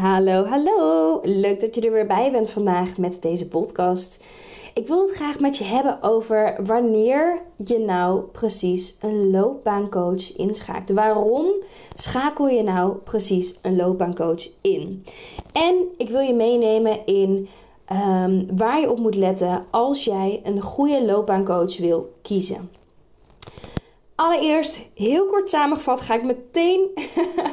Hallo, 0.00 0.44
hallo. 0.44 1.20
Leuk 1.22 1.60
dat 1.60 1.74
je 1.74 1.80
er 1.80 1.92
weer 1.92 2.06
bij 2.06 2.30
bent 2.32 2.50
vandaag 2.50 2.96
met 2.98 3.22
deze 3.22 3.48
podcast. 3.48 4.24
Ik 4.74 4.86
wil 4.86 5.00
het 5.00 5.10
graag 5.10 5.40
met 5.40 5.56
je 5.56 5.64
hebben 5.64 6.02
over 6.02 6.56
wanneer 6.66 7.42
je 7.56 7.78
nou 7.78 8.20
precies 8.20 8.96
een 9.00 9.30
loopbaancoach 9.30 10.36
inschakelt. 10.36 10.90
Waarom 10.90 11.46
schakel 11.94 12.48
je 12.48 12.62
nou 12.62 12.96
precies 12.96 13.58
een 13.62 13.76
loopbaancoach 13.76 14.48
in? 14.60 15.04
En 15.52 15.74
ik 15.96 16.08
wil 16.10 16.20
je 16.20 16.34
meenemen 16.34 17.06
in 17.06 17.48
um, 17.92 18.56
waar 18.56 18.80
je 18.80 18.90
op 18.90 18.98
moet 18.98 19.16
letten 19.16 19.64
als 19.70 20.04
jij 20.04 20.40
een 20.44 20.60
goede 20.60 21.04
loopbaancoach 21.04 21.78
wil 21.78 22.12
kiezen. 22.22 22.79
Allereerst, 24.20 24.88
heel 24.94 25.26
kort 25.26 25.50
samengevat, 25.50 26.00
ga 26.00 26.14
ik 26.14 26.24
meteen 26.24 26.88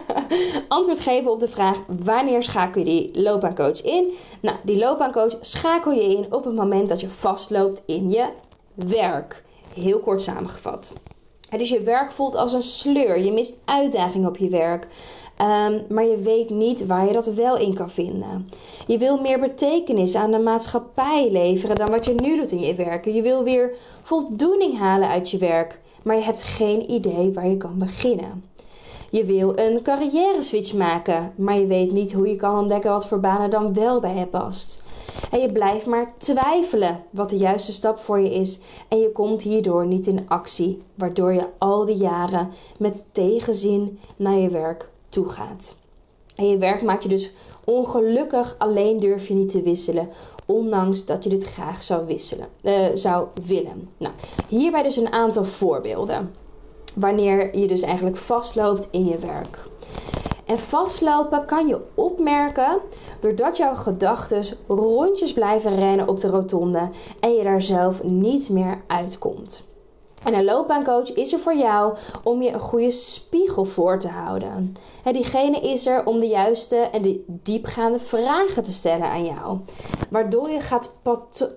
antwoord 0.67 0.99
geven 0.99 1.31
op 1.31 1.39
de 1.39 1.47
vraag: 1.47 1.77
wanneer 2.03 2.43
schakel 2.43 2.81
je 2.81 2.85
die 2.85 3.21
loopbaancoach 3.21 3.81
in? 3.81 4.13
Nou, 4.41 4.57
die 4.63 4.77
loopbaancoach 4.77 5.37
schakel 5.41 5.91
je 5.91 6.03
in 6.03 6.33
op 6.33 6.45
het 6.45 6.55
moment 6.55 6.89
dat 6.89 7.01
je 7.01 7.09
vastloopt 7.09 7.83
in 7.85 8.09
je 8.09 8.25
werk. 8.73 9.43
Heel 9.73 9.99
kort 9.99 10.21
samengevat. 10.21 10.93
Dus 11.49 11.69
je 11.69 11.81
werk 11.81 12.11
voelt 12.11 12.35
als 12.35 12.53
een 12.53 12.61
sleur. 12.61 13.19
Je 13.19 13.31
mist 13.31 13.59
uitdaging 13.65 14.27
op 14.27 14.37
je 14.37 14.49
werk. 14.49 14.87
Um, 15.41 15.85
maar 15.89 16.05
je 16.05 16.17
weet 16.17 16.49
niet 16.49 16.85
waar 16.85 17.05
je 17.05 17.13
dat 17.13 17.25
wel 17.25 17.57
in 17.57 17.73
kan 17.73 17.89
vinden. 17.89 18.49
Je 18.87 18.97
wil 18.97 19.21
meer 19.21 19.39
betekenis 19.39 20.15
aan 20.15 20.31
de 20.31 20.39
maatschappij 20.39 21.31
leveren 21.31 21.75
dan 21.75 21.89
wat 21.89 22.05
je 22.05 22.13
nu 22.13 22.35
doet 22.35 22.51
in 22.51 22.59
je 22.59 22.75
werk. 22.75 23.05
Je 23.05 23.21
wil 23.21 23.43
weer 23.43 23.75
voldoening 24.03 24.77
halen 24.77 25.07
uit 25.07 25.29
je 25.31 25.37
werk 25.37 25.79
maar 26.07 26.15
je 26.15 26.23
hebt 26.23 26.43
geen 26.43 26.91
idee 26.91 27.33
waar 27.33 27.47
je 27.47 27.57
kan 27.57 27.77
beginnen. 27.77 28.43
Je 29.11 29.25
wil 29.25 29.57
een 29.57 29.81
carrière 29.81 30.43
switch 30.43 30.73
maken, 30.73 31.33
maar 31.35 31.57
je 31.57 31.65
weet 31.65 31.91
niet 31.91 32.13
hoe 32.13 32.27
je 32.27 32.35
kan 32.35 32.59
ontdekken 32.59 32.91
wat 32.91 33.07
voor 33.07 33.19
banen 33.19 33.49
dan 33.49 33.73
wel 33.73 33.99
bij 33.99 34.15
je 34.15 34.25
past. 34.25 34.83
En 35.31 35.39
je 35.39 35.51
blijft 35.51 35.85
maar 35.85 36.17
twijfelen 36.17 37.03
wat 37.09 37.29
de 37.29 37.37
juiste 37.37 37.73
stap 37.73 37.99
voor 37.99 38.19
je 38.19 38.33
is 38.33 38.59
en 38.87 38.99
je 38.99 39.11
komt 39.11 39.41
hierdoor 39.41 39.85
niet 39.85 40.07
in 40.07 40.25
actie, 40.27 40.81
waardoor 40.95 41.33
je 41.33 41.45
al 41.57 41.85
die 41.85 41.95
jaren 41.95 42.49
met 42.79 43.05
tegenzin 43.11 43.99
naar 44.15 44.37
je 44.37 44.49
werk 44.49 44.89
toe 45.09 45.27
gaat. 45.27 45.75
En 46.35 46.47
je 46.47 46.57
werk 46.57 46.81
maakt 46.81 47.03
je 47.03 47.09
dus 47.09 47.31
ongelukkig, 47.63 48.55
alleen 48.57 48.99
durf 48.99 49.27
je 49.27 49.33
niet 49.33 49.51
te 49.51 49.61
wisselen 49.61 50.09
ondanks 50.47 51.05
dat 51.05 51.23
je 51.23 51.29
dit 51.29 51.45
graag 51.45 51.83
zou, 51.83 52.05
wisselen, 52.05 52.47
uh, 52.61 52.85
zou 52.93 53.27
willen. 53.45 53.89
Nou, 53.97 54.13
hierbij 54.47 54.83
dus 54.83 54.95
een 54.95 55.11
aantal 55.11 55.43
voorbeelden. 55.43 56.33
Wanneer 56.95 57.57
je 57.57 57.67
dus 57.67 57.81
eigenlijk 57.81 58.17
vastloopt 58.17 58.87
in 58.91 59.05
je 59.05 59.17
werk. 59.17 59.65
En 60.45 60.59
vastlopen 60.59 61.45
kan 61.45 61.67
je 61.67 61.79
opmerken 61.93 62.79
doordat 63.19 63.57
jouw 63.57 63.73
gedachten 63.73 64.43
rondjes 64.67 65.33
blijven 65.33 65.79
rennen 65.79 66.07
op 66.07 66.19
de 66.19 66.27
rotonde 66.27 66.89
en 67.19 67.31
je 67.33 67.43
daar 67.43 67.61
zelf 67.61 68.03
niet 68.03 68.49
meer 68.49 68.81
uitkomt. 68.87 69.65
En 70.27 70.33
een 70.33 70.45
loopbaancoach 70.45 71.13
is 71.13 71.33
er 71.33 71.39
voor 71.39 71.55
jou 71.55 71.97
om 72.23 72.41
je 72.41 72.51
een 72.51 72.59
goede 72.59 72.91
spiegel 72.91 73.65
voor 73.65 73.99
te 73.99 74.07
houden. 74.07 74.75
En 75.03 75.13
diegene 75.13 75.59
is 75.59 75.85
er 75.85 76.05
om 76.05 76.19
de 76.19 76.27
juiste 76.27 76.75
en 76.75 77.01
de 77.01 77.23
diepgaande 77.27 77.99
vragen 77.99 78.63
te 78.63 78.71
stellen 78.71 79.07
aan 79.07 79.25
jou. 79.25 79.57
Waardoor 80.09 80.49
je, 80.49 80.59
gaat 80.59 80.91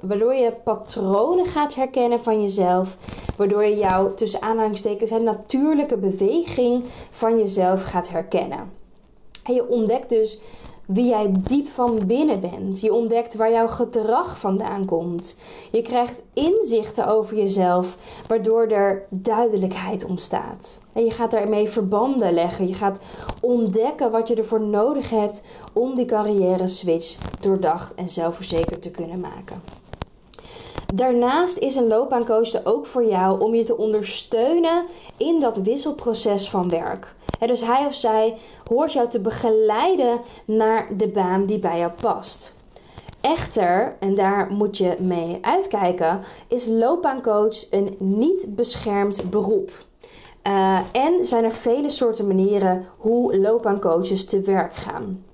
waardoor 0.00 0.34
je 0.34 0.53
patronen 0.64 1.47
gaat 1.47 1.75
herkennen 1.75 2.20
van 2.20 2.42
jezelf. 2.42 2.97
Waardoor 3.36 3.64
je 3.64 3.76
jouw 3.76 4.14
tussen 4.14 4.42
aanhalingstekens 4.42 5.10
een 5.10 5.25
natuurlijke 5.25 5.97
beweging 5.97 6.84
van 7.10 7.38
jezelf 7.38 7.82
gaat 7.82 8.09
herkennen. 8.09 8.72
En 9.44 9.54
je 9.54 9.69
ontdekt 9.69 10.09
dus 10.09 10.41
wie 10.93 11.09
jij 11.09 11.33
diep 11.41 11.69
van 11.69 12.06
binnen 12.06 12.41
bent. 12.41 12.81
Je 12.81 12.95
ontdekt 12.95 13.34
waar 13.34 13.51
jouw 13.51 13.67
gedrag 13.67 14.39
vandaan 14.39 14.84
komt. 14.84 15.39
Je 15.73 15.83
krijgt 15.83 16.23
inzichten 16.34 17.06
over 17.06 17.37
jezelf, 17.37 17.97
waardoor 18.27 18.67
er 18.67 19.06
duidelijkheid 19.11 20.05
ontstaat. 20.05 20.81
En 20.93 21.05
je 21.05 21.11
gaat 21.11 21.31
daarmee 21.31 21.69
verbanden 21.69 22.33
leggen. 22.33 22.69
Je 22.69 22.75
gaat 22.75 23.01
ontdekken 23.41 24.11
wat 24.11 24.28
je 24.28 24.34
ervoor 24.34 24.61
nodig 24.61 25.11
hebt 25.11 25.43
om 25.73 25.95
die 25.95 26.06
carrière 26.06 26.69
switch 26.69 27.17
doordacht 27.41 27.95
en 27.95 28.09
zelfverzekerd 28.09 28.83
te 28.83 28.91
kunnen 28.91 29.21
maken. 29.21 29.62
Daarnaast 30.95 31.59
is 31.59 31.77
een 31.77 31.87
loopbaancoach 31.87 32.53
er 32.53 32.61
ook 32.65 32.87
voor 32.87 33.05
jou 33.05 33.41
om 33.41 33.55
je 33.55 33.65
te 33.65 33.77
ondersteunen 33.77 34.84
in 35.17 35.41
dat 35.41 35.57
wisselproces 35.57 36.51
van 36.51 36.69
werk. 36.69 37.15
Dus 37.47 37.61
hij 37.61 37.87
of 37.87 37.95
zij 37.95 38.37
hoort 38.69 38.93
jou 38.93 39.09
te 39.09 39.21
begeleiden 39.21 40.21
naar 40.45 40.97
de 40.97 41.09
baan 41.09 41.45
die 41.45 41.59
bij 41.59 41.78
jou 41.78 41.93
past. 42.01 42.55
Echter, 43.21 43.97
en 44.01 44.15
daar 44.15 44.51
moet 44.51 44.77
je 44.77 44.97
mee 44.99 45.39
uitkijken, 45.41 46.21
is 46.49 46.67
loopbaancoach 46.67 47.71
een 47.71 47.97
niet 47.99 48.47
beschermd 48.49 49.31
beroep. 49.31 49.71
Uh, 50.47 50.78
en 50.93 51.27
zijn 51.27 51.45
er 51.45 51.53
vele 51.53 51.89
soorten 51.89 52.27
manieren 52.27 52.87
hoe 52.97 53.37
loopbaancoaches 53.37 54.25
te 54.25 54.41
werk 54.41 54.72
gaan. 54.75 55.25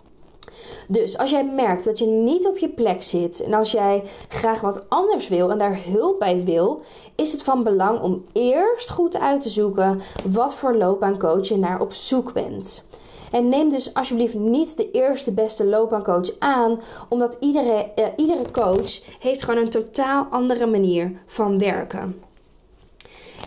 Dus 0.88 1.18
als 1.18 1.30
jij 1.30 1.44
merkt 1.44 1.84
dat 1.84 1.98
je 1.98 2.06
niet 2.06 2.46
op 2.46 2.58
je 2.58 2.68
plek 2.68 3.02
zit 3.02 3.40
en 3.40 3.54
als 3.54 3.72
jij 3.72 4.02
graag 4.28 4.60
wat 4.60 4.84
anders 4.88 5.28
wil 5.28 5.50
en 5.50 5.58
daar 5.58 5.78
hulp 5.84 6.18
bij 6.18 6.44
wil, 6.44 6.80
is 7.14 7.32
het 7.32 7.42
van 7.42 7.62
belang 7.62 8.00
om 8.00 8.24
eerst 8.32 8.90
goed 8.90 9.18
uit 9.18 9.40
te 9.40 9.48
zoeken 9.48 10.00
wat 10.30 10.54
voor 10.54 10.76
loopbaancoach 10.76 11.48
je 11.48 11.58
naar 11.58 11.80
op 11.80 11.92
zoek 11.92 12.32
bent. 12.32 12.88
En 13.32 13.48
neem 13.48 13.70
dus 13.70 13.94
alsjeblieft 13.94 14.34
niet 14.34 14.76
de 14.76 14.90
eerste 14.90 15.32
beste 15.32 15.64
loopbaancoach 15.64 16.38
aan, 16.38 16.80
omdat 17.08 17.36
iedere, 17.40 17.90
uh, 17.96 18.06
iedere 18.16 18.50
coach 18.52 19.18
heeft 19.18 19.42
gewoon 19.42 19.62
een 19.62 19.70
totaal 19.70 20.26
andere 20.30 20.66
manier 20.66 21.12
van 21.26 21.58
werken. 21.58 22.20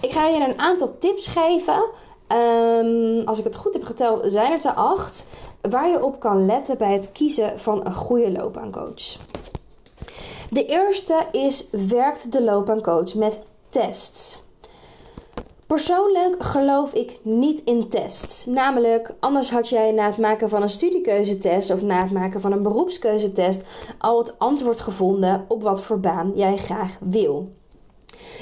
Ik 0.02 0.12
ga 0.12 0.28
je 0.28 0.46
een 0.48 0.60
aantal 0.60 0.98
tips 0.98 1.28
geven. 1.28 1.84
Um, 2.32 3.28
als 3.28 3.38
ik 3.38 3.44
het 3.44 3.56
goed 3.56 3.74
heb 3.74 3.84
geteld, 3.84 4.26
zijn 4.32 4.52
het 4.52 4.66
er 4.66 4.74
acht 4.74 5.26
waar 5.62 5.90
je 5.90 6.04
op 6.04 6.20
kan 6.20 6.46
letten 6.46 6.78
bij 6.78 6.94
het 6.94 7.12
kiezen 7.12 7.60
van 7.60 7.86
een 7.86 7.94
goede 7.94 8.32
loopbaancoach. 8.32 9.18
De 10.50 10.66
eerste 10.66 11.26
is: 11.32 11.70
werkt 11.88 12.32
de 12.32 12.44
loopbaancoach 12.44 13.16
met 13.16 13.42
tests? 13.70 14.48
Persoonlijk 15.68 16.44
geloof 16.44 16.94
ik 16.94 17.20
niet 17.22 17.60
in 17.64 17.90
tests. 17.90 18.46
Namelijk, 18.46 19.16
anders 19.20 19.52
had 19.52 19.70
jij 19.70 19.92
na 19.92 20.06
het 20.06 20.18
maken 20.18 20.50
van 20.50 20.62
een 20.62 20.70
studiekeuzetest 20.70 21.72
of 21.72 21.82
na 21.82 22.00
het 22.02 22.12
maken 22.12 22.42
van 22.42 22.52
een 22.52 22.64
beroepskeuzetest 22.64 23.64
al 23.98 24.18
het 24.18 24.40
antwoord 24.40 24.80
gevonden 24.80 25.46
op 25.48 25.62
wat 25.64 25.82
voor 25.82 26.00
baan 26.00 26.32
jij 26.36 26.58
graag 26.58 26.98
wil. 27.00 27.52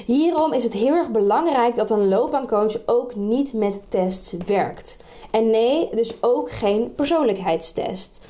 Hierom 0.06 0.52
is 0.52 0.64
het 0.64 0.72
heel 0.72 0.94
erg 0.94 1.10
belangrijk 1.10 1.74
dat 1.74 1.90
een 1.90 2.08
loopbaancoach 2.08 2.76
ook 2.86 3.14
niet 3.14 3.52
met 3.52 3.82
tests 3.88 4.34
werkt. 4.46 4.96
En 5.30 5.50
nee, 5.50 5.88
dus 5.90 6.14
ook 6.20 6.50
geen 6.50 6.92
persoonlijkheidstest. 6.94 8.20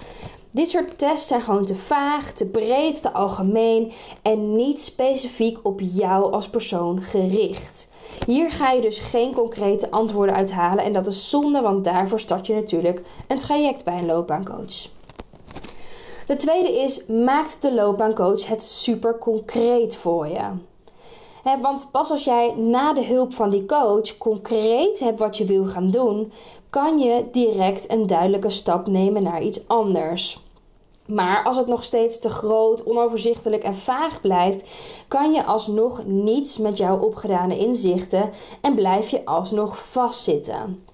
Dit 0.51 0.71
soort 0.71 0.99
tests 0.99 1.29
zijn 1.29 1.43
gewoon 1.43 1.65
te 1.65 1.75
vaag, 1.75 2.33
te 2.33 2.47
breed, 2.47 3.03
te 3.03 3.13
algemeen 3.13 3.93
en 4.23 4.57
niet 4.57 4.81
specifiek 4.81 5.59
op 5.63 5.81
jou 5.81 6.33
als 6.33 6.49
persoon 6.49 7.03
gericht. 7.03 7.89
Hier 8.27 8.51
ga 8.51 8.71
je 8.71 8.81
dus 8.81 8.99
geen 8.99 9.35
concrete 9.35 9.91
antwoorden 9.91 10.35
uithalen 10.35 10.85
en 10.85 10.93
dat 10.93 11.07
is 11.07 11.31
zonde, 11.31 11.61
want 11.61 11.85
daarvoor 11.85 12.21
start 12.21 12.47
je 12.47 12.55
natuurlijk 12.55 13.03
een 13.29 13.39
traject 13.39 13.85
bij 13.85 13.99
een 13.99 14.07
loopbaancoach. 14.07 14.89
De 16.27 16.37
tweede 16.37 16.81
is: 16.81 17.07
maakt 17.07 17.63
de 17.63 17.75
loopbaancoach 17.75 18.47
het 18.47 18.63
super 18.63 19.19
concreet 19.19 19.97
voor 19.97 20.29
je? 20.29 20.51
Want 21.57 21.89
pas 21.91 22.11
als 22.11 22.25
jij 22.25 22.55
na 22.55 22.93
de 22.93 23.05
hulp 23.05 23.35
van 23.35 23.51
die 23.51 23.67
coach 23.67 24.19
concreet 24.19 24.99
hebt 24.99 25.19
wat 25.19 25.37
je 25.37 25.45
wil 25.45 25.67
gaan 25.67 25.91
doen, 25.91 26.33
kan 26.71 26.99
je 26.99 27.25
direct 27.31 27.91
een 27.91 28.07
duidelijke 28.07 28.51
stap 28.51 28.87
nemen 28.87 29.23
naar 29.23 29.43
iets 29.43 29.69
anders. 29.69 30.41
Maar 31.07 31.45
als 31.45 31.57
het 31.57 31.67
nog 31.67 31.85
steeds 31.85 32.19
te 32.19 32.31
groot, 32.31 32.85
onoverzichtelijk 32.87 33.63
en 33.63 33.75
vaag 33.75 34.21
blijft, 34.21 34.71
kan 35.09 35.33
je 35.33 35.45
alsnog 35.45 36.05
niets 36.05 36.59
met 36.59 36.77
jouw 36.77 36.99
opgedane 36.99 37.59
inzichten 37.59 38.31
en 38.61 38.75
blijf 38.75 39.09
je 39.09 39.25
alsnog 39.25 39.91
vastzitten. 39.91 40.85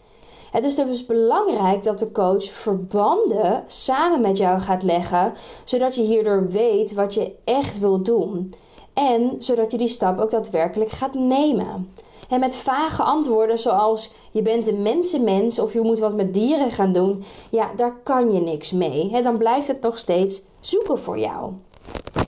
Het 0.50 0.64
is 0.64 0.74
dus 0.74 1.06
belangrijk 1.06 1.82
dat 1.82 1.98
de 1.98 2.12
coach 2.12 2.44
verbanden 2.44 3.64
samen 3.66 4.20
met 4.20 4.36
jou 4.36 4.60
gaat 4.60 4.82
leggen, 4.82 5.34
zodat 5.64 5.94
je 5.94 6.02
hierdoor 6.02 6.48
weet 6.48 6.94
wat 6.94 7.14
je 7.14 7.32
echt 7.44 7.78
wil 7.78 8.02
doen. 8.02 8.54
En 8.94 9.34
zodat 9.38 9.70
je 9.70 9.78
die 9.78 9.88
stap 9.88 10.20
ook 10.20 10.30
daadwerkelijk 10.30 10.90
gaat 10.90 11.14
nemen. 11.14 11.92
En 12.28 12.40
met 12.40 12.56
vage 12.56 13.02
antwoorden 13.02 13.58
zoals 13.58 14.10
je 14.30 14.42
bent 14.42 14.68
een 14.68 14.82
mensenmens 14.82 15.58
of 15.58 15.72
je 15.72 15.80
moet 15.80 15.98
wat 15.98 16.14
met 16.14 16.34
dieren 16.34 16.70
gaan 16.70 16.92
doen, 16.92 17.24
ja, 17.50 17.70
daar 17.76 17.96
kan 18.02 18.32
je 18.32 18.40
niks 18.40 18.70
mee. 18.70 19.22
dan 19.22 19.38
blijft 19.38 19.66
het 19.66 19.80
nog 19.80 19.98
steeds 19.98 20.40
zoeken 20.60 20.98
voor 20.98 21.18
jou. 21.18 21.52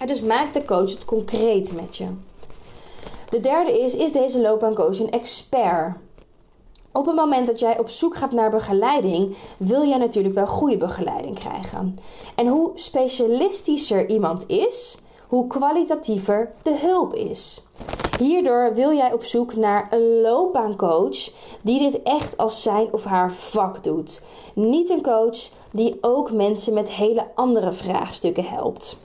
dus 0.07 0.21
maak 0.21 0.53
de 0.53 0.65
coach 0.65 0.91
het 0.91 1.05
concreet 1.05 1.75
met 1.75 1.97
je. 1.97 2.07
De 3.31 3.41
derde 3.41 3.81
is, 3.81 3.95
is 3.95 4.12
deze 4.12 4.41
loopbaancoach 4.41 4.99
een 4.99 5.11
expert? 5.11 5.97
Op 6.93 7.07
het 7.07 7.17
moment 7.17 7.47
dat 7.47 7.61
jij 7.61 7.79
op 7.79 7.89
zoek 7.89 8.17
gaat 8.17 8.33
naar 8.33 8.51
begeleiding, 8.51 9.37
wil 9.57 9.89
jij 9.89 9.99
natuurlijk 9.99 10.35
wel 10.35 10.47
goede 10.47 10.77
begeleiding 10.77 11.39
krijgen. 11.39 11.99
En 12.35 12.47
hoe 12.47 12.71
specialistischer 12.75 14.09
iemand 14.09 14.49
is, 14.49 14.99
hoe 15.28 15.46
kwalitatiever 15.46 16.52
de 16.62 16.78
hulp 16.78 17.14
is. 17.14 17.62
Hierdoor 18.19 18.75
wil 18.75 18.93
jij 18.93 19.12
op 19.12 19.25
zoek 19.25 19.56
naar 19.56 19.87
een 19.90 20.20
loopbaancoach 20.20 21.31
die 21.61 21.78
dit 21.78 22.02
echt 22.02 22.37
als 22.37 22.62
zijn 22.62 22.93
of 22.93 23.05
haar 23.05 23.32
vak 23.32 23.84
doet. 23.84 24.23
Niet 24.55 24.90
een 24.90 25.02
coach 25.02 25.50
die 25.70 25.99
ook 26.00 26.32
mensen 26.32 26.75
met 26.75 26.90
hele 26.90 27.26
andere 27.34 27.73
vraagstukken 27.73 28.44
helpt. 28.44 29.00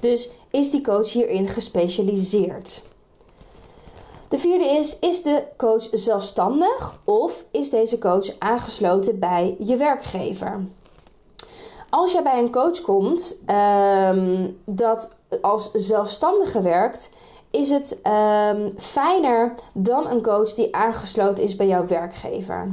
Dus 0.00 0.30
is 0.50 0.70
die 0.70 0.80
coach 0.80 1.12
hierin 1.12 1.48
gespecialiseerd? 1.48 2.82
De 4.28 4.38
vierde 4.38 4.64
is: 4.64 4.98
is 4.98 5.22
de 5.22 5.44
coach 5.56 5.88
zelfstandig 5.92 6.98
of 7.04 7.44
is 7.50 7.70
deze 7.70 7.98
coach 7.98 8.38
aangesloten 8.38 9.18
bij 9.18 9.54
je 9.58 9.76
werkgever? 9.76 10.66
Als 11.90 12.12
je 12.12 12.22
bij 12.22 12.38
een 12.38 12.50
coach 12.50 12.80
komt 12.80 13.42
um, 14.10 14.60
dat 14.64 15.16
als 15.42 15.70
zelfstandige 15.72 16.62
werkt, 16.62 17.10
is 17.50 17.70
het 17.70 17.98
um, 18.52 18.72
fijner 18.78 19.54
dan 19.72 20.10
een 20.10 20.22
coach 20.22 20.54
die 20.54 20.74
aangesloten 20.74 21.44
is 21.44 21.56
bij 21.56 21.66
jouw 21.66 21.86
werkgever. 21.86 22.68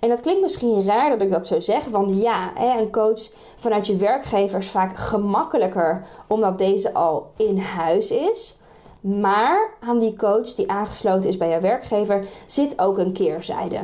En 0.00 0.08
dat 0.08 0.20
klinkt 0.20 0.40
misschien 0.40 0.84
raar 0.84 1.10
dat 1.10 1.20
ik 1.20 1.30
dat 1.30 1.46
zo 1.46 1.60
zeg, 1.60 1.84
want 1.84 2.20
ja, 2.20 2.50
een 2.56 2.90
coach 2.90 3.20
vanuit 3.58 3.86
je 3.86 3.96
werkgever 3.96 4.58
is 4.58 4.70
vaak 4.70 4.96
gemakkelijker 4.96 6.06
omdat 6.26 6.58
deze 6.58 6.94
al 6.94 7.30
in 7.36 7.58
huis 7.58 8.10
is. 8.10 8.58
Maar 9.00 9.70
aan 9.80 9.98
die 9.98 10.16
coach 10.16 10.54
die 10.54 10.70
aangesloten 10.70 11.28
is 11.28 11.36
bij 11.36 11.48
jouw 11.48 11.60
werkgever 11.60 12.26
zit 12.46 12.80
ook 12.80 12.98
een 12.98 13.12
keerzijde. 13.12 13.80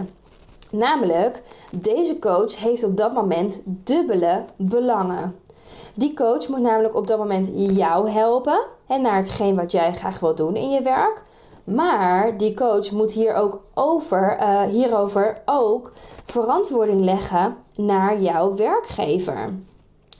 Namelijk, 0.71 1.43
deze 1.71 2.19
coach 2.19 2.57
heeft 2.57 2.85
op 2.85 2.97
dat 2.97 3.13
moment 3.13 3.63
dubbele 3.65 4.45
belangen. 4.57 5.39
Die 5.95 6.15
coach 6.15 6.49
moet 6.49 6.61
namelijk 6.61 6.97
op 6.97 7.07
dat 7.07 7.19
moment 7.19 7.51
jou 7.55 8.11
helpen 8.11 8.61
en 8.87 9.03
naar 9.03 9.17
hetgeen 9.17 9.55
wat 9.55 9.73
jij 9.73 9.93
graag 9.93 10.21
wil 10.21 10.35
doen 10.35 10.57
in 10.57 10.71
je 10.71 10.81
werk. 10.83 11.23
Maar 11.65 12.39
die 12.39 12.55
coach 12.55 12.91
moet 12.91 13.13
hier 13.13 13.35
ook 13.35 13.61
over, 13.75 14.39
uh, 14.41 14.63
hierover 14.63 15.43
ook 15.45 15.93
verantwoording 16.27 17.05
leggen 17.05 17.57
naar 17.75 18.21
jouw 18.21 18.55
werkgever. 18.55 19.53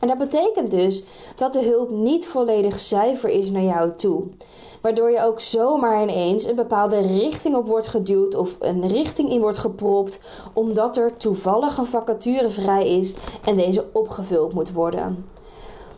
En 0.01 0.09
dat 0.09 0.19
betekent 0.19 0.71
dus 0.71 1.05
dat 1.37 1.53
de 1.53 1.65
hulp 1.65 1.91
niet 1.91 2.27
volledig 2.27 2.81
zuiver 2.81 3.29
is 3.29 3.51
naar 3.51 3.63
jou 3.63 3.95
toe. 3.97 4.23
Waardoor 4.85 5.11
je 5.11 5.23
ook 5.23 5.41
zomaar 5.41 6.03
ineens 6.03 6.45
een 6.45 6.57
bepaalde 6.57 7.01
richting 7.01 7.57
op 7.57 7.67
wordt 7.67 7.87
geduwd 7.87 8.35
of 8.35 8.57
een 8.59 8.89
richting 8.89 9.31
in 9.31 9.41
wordt 9.41 9.59
gepropt, 9.59 10.21
omdat 10.53 10.97
er 10.97 11.17
toevallig 11.17 11.79
een 11.79 11.87
vacature 11.87 12.51
vrij 12.51 12.99
is 12.99 13.15
en 13.45 13.57
deze 13.57 13.85
opgevuld 13.93 14.55
moet 14.55 14.73
worden. 14.73 15.29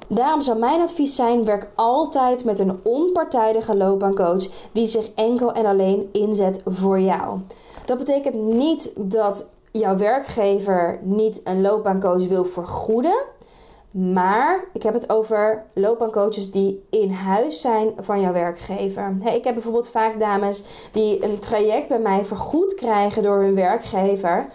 Daarom 0.09 0.41
zou 0.41 0.59
mijn 0.59 0.81
advies 0.81 1.15
zijn: 1.15 1.45
werk 1.45 1.69
altijd 1.75 2.45
met 2.45 2.59
een 2.59 2.81
onpartijdige 2.83 3.77
loopbaancoach 3.77 4.47
die 4.73 4.87
zich 4.87 5.11
enkel 5.15 5.53
en 5.53 5.67
alleen 5.67 6.09
inzet 6.13 6.61
voor 6.65 7.01
jou. 7.01 7.39
Dat 7.85 7.99
betekent 7.99 8.35
niet 8.35 8.93
dat 8.99 9.47
jouw 9.73 9.97
werkgever 9.97 10.99
niet 11.03 11.41
een 11.45 11.61
loopbaancoach 11.61 12.27
wil 12.27 12.45
vergoeden. 12.45 13.17
Maar 13.97 14.65
ik 14.73 14.83
heb 14.83 14.95
het 14.95 15.11
over 15.11 15.65
loopbaancoaches 15.75 16.51
die 16.51 16.87
in 16.91 17.11
huis 17.11 17.61
zijn 17.61 17.93
van 17.99 18.21
jouw 18.21 18.33
werkgever. 18.33 19.17
ik 19.25 19.45
heb 19.45 19.55
bijvoorbeeld 19.55 19.89
vaak 19.89 20.21
dames 20.21 20.65
die 20.93 21.25
een 21.25 21.39
traject 21.39 21.89
bij 21.89 21.99
mij 21.99 22.25
vergoed 22.25 22.75
krijgen 22.75 23.23
door 23.23 23.39
hun 23.39 23.55
werkgever. 23.55 24.47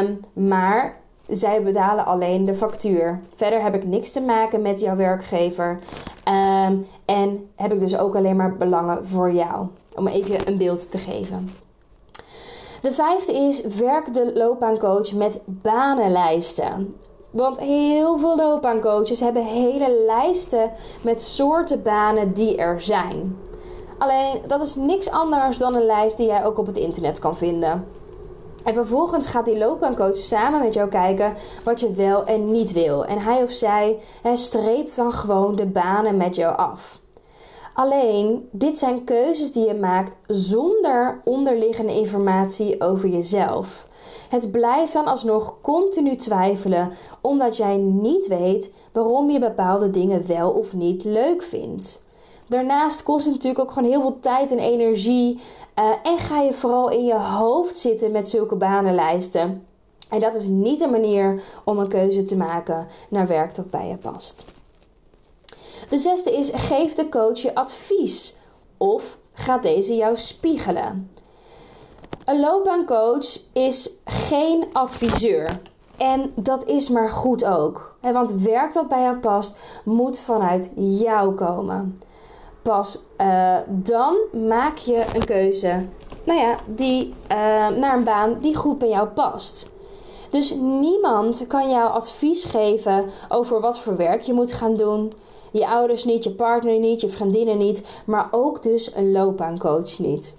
Um, 0.00 0.20
maar 0.32 0.96
zij 1.28 1.62
betalen 1.62 2.06
alleen 2.06 2.44
de 2.44 2.54
factuur. 2.54 3.20
Verder 3.34 3.62
heb 3.62 3.74
ik 3.74 3.84
niks 3.84 4.10
te 4.10 4.20
maken 4.20 4.62
met 4.62 4.80
jouw 4.80 4.96
werkgever. 4.96 5.78
Ehm, 6.24 6.76
en 7.04 7.50
heb 7.56 7.72
ik 7.72 7.80
dus 7.80 7.96
ook 7.96 8.16
alleen 8.16 8.36
maar 8.36 8.56
belangen 8.56 9.06
voor 9.06 9.32
jou. 9.32 9.66
Om 9.94 10.06
even 10.06 10.48
een 10.48 10.58
beeld 10.58 10.90
te 10.90 10.98
geven. 10.98 11.48
De 12.82 12.92
vijfde 12.92 13.32
is: 13.32 13.60
werk 13.60 14.14
de 14.14 14.32
loopbaancoach 14.34 15.12
met 15.12 15.40
banenlijsten. 15.44 16.94
Want 17.32 17.60
heel 17.60 18.18
veel 18.18 18.36
loopbaancoaches 18.36 19.20
hebben 19.20 19.44
hele 19.44 20.04
lijsten 20.06 20.70
met 21.02 21.22
soorten 21.22 21.82
banen 21.82 22.32
die 22.32 22.56
er 22.56 22.80
zijn. 22.80 23.38
Alleen 23.98 24.40
dat 24.46 24.62
is 24.62 24.74
niks 24.74 25.10
anders 25.10 25.58
dan 25.58 25.74
een 25.74 25.86
lijst 25.86 26.16
die 26.16 26.26
jij 26.26 26.44
ook 26.44 26.58
op 26.58 26.66
het 26.66 26.76
internet 26.76 27.18
kan 27.18 27.36
vinden. 27.36 27.86
En 28.64 28.74
vervolgens 28.74 29.26
gaat 29.26 29.44
die 29.44 29.58
loopbaancoach 29.58 30.16
samen 30.16 30.60
met 30.60 30.74
jou 30.74 30.88
kijken 30.88 31.34
wat 31.64 31.80
je 31.80 31.92
wel 31.92 32.24
en 32.24 32.52
niet 32.52 32.72
wil. 32.72 33.04
En 33.04 33.18
hij 33.18 33.42
of 33.42 33.50
zij 33.50 33.98
streept 34.34 34.96
dan 34.96 35.12
gewoon 35.12 35.56
de 35.56 35.66
banen 35.66 36.16
met 36.16 36.34
jou 36.36 36.56
af. 36.56 37.00
Alleen, 37.74 38.48
dit 38.50 38.78
zijn 38.78 39.04
keuzes 39.04 39.52
die 39.52 39.66
je 39.66 39.74
maakt 39.74 40.16
zonder 40.26 41.20
onderliggende 41.24 41.94
informatie 41.94 42.80
over 42.80 43.08
jezelf. 43.08 43.86
Het 44.28 44.50
blijft 44.50 44.92
dan 44.92 45.04
alsnog 45.04 45.54
continu 45.60 46.16
twijfelen, 46.16 46.92
omdat 47.20 47.56
jij 47.56 47.76
niet 47.76 48.26
weet 48.26 48.74
waarom 48.92 49.30
je 49.30 49.38
bepaalde 49.38 49.90
dingen 49.90 50.26
wel 50.26 50.50
of 50.50 50.72
niet 50.72 51.04
leuk 51.04 51.42
vindt. 51.42 52.04
Daarnaast 52.48 53.02
kost 53.02 53.24
het 53.24 53.34
natuurlijk 53.34 53.62
ook 53.62 53.72
gewoon 53.72 53.90
heel 53.90 54.00
veel 54.00 54.18
tijd 54.20 54.50
en 54.50 54.58
energie. 54.58 55.40
Uh, 55.78 55.90
en 56.02 56.18
ga 56.18 56.40
je 56.40 56.52
vooral 56.52 56.90
in 56.90 57.04
je 57.04 57.18
hoofd 57.18 57.78
zitten 57.78 58.10
met 58.10 58.28
zulke 58.28 58.56
banenlijsten. 58.56 59.66
En 60.08 60.20
dat 60.20 60.34
is 60.34 60.46
niet 60.46 60.80
een 60.80 60.90
manier 60.90 61.42
om 61.64 61.78
een 61.78 61.88
keuze 61.88 62.24
te 62.24 62.36
maken 62.36 62.86
naar 63.10 63.26
werk 63.26 63.54
dat 63.54 63.70
bij 63.70 63.88
je 63.88 63.96
past. 63.96 64.44
De 65.88 65.98
zesde 65.98 66.36
is: 66.36 66.50
geef 66.54 66.94
de 66.94 67.08
coach 67.08 67.38
je 67.38 67.54
advies 67.54 68.36
of 68.76 69.18
gaat 69.32 69.62
deze 69.62 69.96
jou 69.96 70.16
spiegelen. 70.16 71.10
Een 72.24 72.40
loopbaancoach 72.40 73.38
is 73.52 73.90
geen 74.04 74.66
adviseur. 74.72 75.60
En 75.98 76.32
dat 76.34 76.64
is 76.64 76.88
maar 76.88 77.10
goed 77.10 77.44
ook. 77.44 77.96
Want 78.00 78.32
werk 78.32 78.72
dat 78.72 78.88
bij 78.88 79.02
jou 79.02 79.16
past, 79.16 79.56
moet 79.84 80.18
vanuit 80.18 80.70
jou 80.74 81.34
komen. 81.34 81.98
Pas 82.62 83.02
uh, 83.18 83.56
dan 83.66 84.16
maak 84.48 84.76
je 84.76 85.04
een 85.14 85.24
keuze 85.24 85.86
nou 86.24 86.38
ja, 86.40 86.56
die, 86.66 87.08
uh, 87.08 87.68
naar 87.68 87.96
een 87.96 88.04
baan 88.04 88.38
die 88.40 88.56
goed 88.56 88.78
bij 88.78 88.88
jou 88.88 89.08
past. 89.08 89.70
Dus 90.30 90.54
niemand 90.60 91.46
kan 91.46 91.70
jou 91.70 91.90
advies 91.90 92.44
geven 92.44 93.04
over 93.28 93.60
wat 93.60 93.78
voor 93.78 93.96
werk 93.96 94.20
je 94.20 94.32
moet 94.32 94.52
gaan 94.52 94.76
doen. 94.76 95.12
Je 95.52 95.68
ouders 95.68 96.04
niet, 96.04 96.24
je 96.24 96.30
partner 96.30 96.78
niet, 96.78 97.00
je 97.00 97.08
vriendinnen 97.08 97.58
niet, 97.58 98.00
maar 98.04 98.28
ook 98.30 98.62
dus 98.62 98.94
een 98.94 99.12
loopbaancoach 99.12 99.98
niet. 99.98 100.36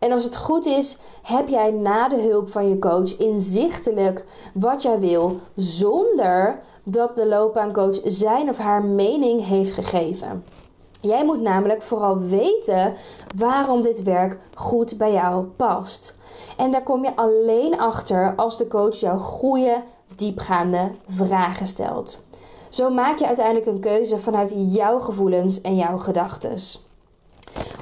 En 0.00 0.12
als 0.12 0.24
het 0.24 0.36
goed 0.36 0.66
is, 0.66 0.98
heb 1.22 1.48
jij 1.48 1.70
na 1.70 2.08
de 2.08 2.20
hulp 2.20 2.50
van 2.50 2.68
je 2.68 2.78
coach 2.78 3.16
inzichtelijk 3.16 4.24
wat 4.54 4.82
jij 4.82 5.00
wil, 5.00 5.40
zonder 5.56 6.60
dat 6.82 7.16
de 7.16 7.26
loopbaancoach 7.26 8.00
zijn 8.04 8.48
of 8.48 8.58
haar 8.58 8.84
mening 8.84 9.46
heeft 9.46 9.72
gegeven. 9.72 10.44
Jij 11.00 11.24
moet 11.24 11.40
namelijk 11.40 11.82
vooral 11.82 12.18
weten 12.18 12.94
waarom 13.36 13.82
dit 13.82 14.02
werk 14.02 14.38
goed 14.54 14.98
bij 14.98 15.12
jou 15.12 15.44
past. 15.44 16.18
En 16.56 16.70
daar 16.70 16.82
kom 16.82 17.04
je 17.04 17.16
alleen 17.16 17.78
achter 17.78 18.34
als 18.36 18.58
de 18.58 18.68
coach 18.68 18.96
jou 18.96 19.18
goede, 19.18 19.82
diepgaande 20.16 20.90
vragen 21.08 21.66
stelt. 21.66 22.24
Zo 22.68 22.90
maak 22.90 23.18
je 23.18 23.26
uiteindelijk 23.26 23.66
een 23.66 23.80
keuze 23.80 24.18
vanuit 24.18 24.52
jouw 24.56 24.98
gevoelens 24.98 25.60
en 25.60 25.76
jouw 25.76 25.98
gedachten. 25.98 26.58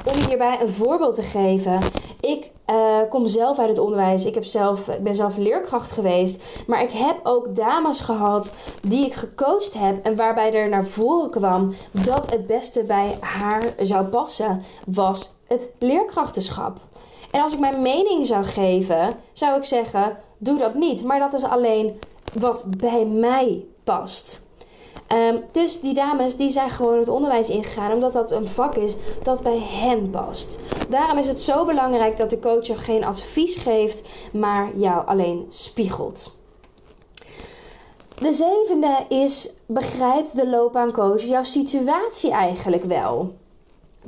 Om 0.09 0.15
hierbij 0.29 0.61
een 0.61 0.69
voorbeeld 0.69 1.15
te 1.15 1.23
geven, 1.23 1.81
ik 2.21 2.51
uh, 2.67 2.99
kom 3.09 3.27
zelf 3.27 3.59
uit 3.59 3.69
het 3.69 3.79
onderwijs. 3.79 4.25
Ik 4.25 4.35
heb 4.35 4.45
zelf, 4.45 4.99
ben 5.01 5.15
zelf 5.15 5.37
leerkracht 5.37 5.93
geweest. 5.93 6.65
Maar 6.67 6.83
ik 6.83 6.91
heb 6.91 7.21
ook 7.23 7.55
dames 7.55 8.01
gehad 8.01 8.53
die 8.83 9.07
ik 9.07 9.15
gecoacht 9.15 9.75
heb. 9.75 10.05
En 10.05 10.17
waarbij 10.17 10.55
er 10.55 10.69
naar 10.69 10.85
voren 10.85 11.31
kwam 11.31 11.75
dat 11.91 12.31
het 12.31 12.47
beste 12.47 12.83
bij 12.83 13.17
haar 13.21 13.63
zou 13.83 14.07
passen, 14.07 14.63
was 14.87 15.33
het 15.47 15.71
leerkrachtenschap. 15.79 16.77
En 17.31 17.43
als 17.43 17.53
ik 17.53 17.59
mijn 17.59 17.83
mening 17.83 18.27
zou 18.27 18.45
geven, 18.45 19.15
zou 19.33 19.57
ik 19.57 19.65
zeggen: 19.65 20.17
doe 20.39 20.59
dat 20.59 20.75
niet. 20.75 21.05
Maar 21.05 21.19
dat 21.19 21.33
is 21.33 21.45
alleen 21.45 21.99
wat 22.33 22.65
bij 22.77 23.05
mij 23.05 23.65
past. 23.85 24.48
Ehm, 25.07 25.37
dus 25.53 25.81
die 25.81 25.95
dames 25.95 26.37
die 26.37 26.51
zijn 26.51 26.71
gewoon 26.71 26.99
het 26.99 27.09
onderwijs 27.09 27.49
ingegaan 27.49 27.93
omdat 27.93 28.13
dat 28.13 28.31
een 28.31 28.47
vak 28.47 28.75
is 28.75 28.97
dat 29.23 29.43
bij 29.43 29.59
hen 29.59 30.11
past. 30.11 30.59
Daarom 30.89 31.19
is 31.19 31.29
het 31.29 31.41
zo 31.41 31.65
belangrijk 31.65 32.17
dat 32.17 32.31
de 32.31 32.39
coach 32.39 32.67
je 32.67 32.77
geen 32.77 33.05
advies 33.05 33.57
geeft, 33.57 34.09
maar 34.33 34.71
jou 34.77 35.07
alleen 35.07 35.47
spiegelt. 35.49 36.37
De 38.21 38.33
zevende 38.33 39.05
is: 39.09 39.51
begrijpt 39.67 40.37
de 40.37 40.49
loopbaancoach 40.49 41.23
jouw 41.23 41.45
situatie 41.45 42.31
eigenlijk 42.31 42.85
wel? 42.85 43.35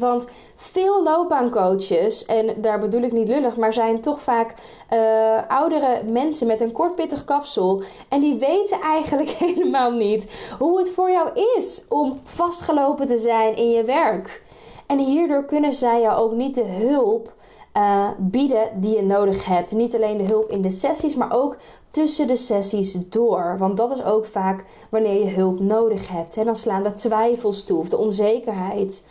Want 0.00 0.28
veel 0.56 1.02
loopbaancoaches, 1.02 2.26
en 2.26 2.62
daar 2.62 2.78
bedoel 2.78 3.02
ik 3.02 3.12
niet 3.12 3.28
lullig, 3.28 3.56
maar 3.56 3.72
zijn 3.72 4.00
toch 4.00 4.20
vaak 4.20 4.54
uh, 4.92 5.48
oudere 5.48 6.02
mensen 6.12 6.46
met 6.46 6.60
een 6.60 6.72
kort 6.72 6.94
pittig 6.94 7.24
kapsel. 7.24 7.82
En 8.08 8.20
die 8.20 8.38
weten 8.38 8.80
eigenlijk 8.80 9.30
helemaal 9.44 9.90
niet 9.90 10.54
hoe 10.58 10.78
het 10.78 10.90
voor 10.90 11.10
jou 11.10 11.30
is 11.56 11.84
om 11.88 12.20
vastgelopen 12.24 13.06
te 13.06 13.16
zijn 13.16 13.56
in 13.56 13.70
je 13.70 13.84
werk. 13.84 14.42
En 14.86 14.98
hierdoor 14.98 15.44
kunnen 15.44 15.74
zij 15.74 16.00
jou 16.00 16.18
ook 16.18 16.32
niet 16.32 16.54
de 16.54 16.64
hulp 16.64 17.32
uh, 17.76 18.08
bieden 18.18 18.80
die 18.80 18.96
je 18.96 19.02
nodig 19.02 19.44
hebt. 19.44 19.72
Niet 19.72 19.94
alleen 19.94 20.16
de 20.16 20.24
hulp 20.24 20.50
in 20.50 20.62
de 20.62 20.70
sessies, 20.70 21.14
maar 21.14 21.32
ook 21.32 21.56
tussen 21.90 22.26
de 22.26 22.36
sessies 22.36 23.08
door. 23.08 23.56
Want 23.58 23.76
dat 23.76 23.90
is 23.90 24.04
ook 24.04 24.24
vaak 24.24 24.64
wanneer 24.90 25.24
je 25.24 25.30
hulp 25.30 25.60
nodig 25.60 26.08
hebt. 26.08 26.44
Dan 26.44 26.56
slaan 26.56 26.82
de 26.82 26.94
twijfels 26.94 27.64
toe 27.64 27.78
of 27.78 27.88
de 27.88 27.96
onzekerheid. 27.98 29.06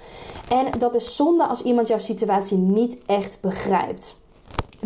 En 0.50 0.80
dat 0.80 0.96
is 0.96 1.16
zonde 1.16 1.48
als 1.48 1.62
iemand 1.62 1.88
jouw 1.88 1.98
situatie 1.98 2.58
niet 2.58 3.02
echt 3.06 3.38
begrijpt. 3.42 4.18